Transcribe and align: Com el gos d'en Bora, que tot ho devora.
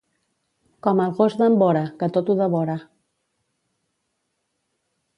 Com 0.87 1.01
el 1.03 1.13
gos 1.19 1.35
d'en 1.41 1.59
Bora, 1.65 1.85
que 2.01 2.11
tot 2.17 2.33
ho 2.35 2.39
devora. 2.41 2.81